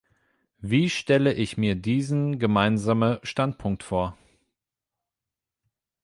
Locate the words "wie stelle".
0.61-1.31